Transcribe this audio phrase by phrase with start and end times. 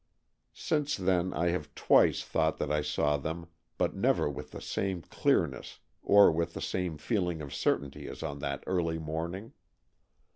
[0.55, 3.45] Since then I have twice thought that I saw them,
[3.77, 8.39] but never with the same clearness or with the same feeling of certainty as on
[8.39, 9.53] that early morning.